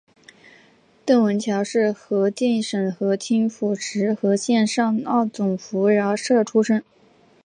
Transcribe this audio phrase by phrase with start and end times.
[1.05, 6.81] 邓文乔是河静省河清府石河县上二总拂挠社出生。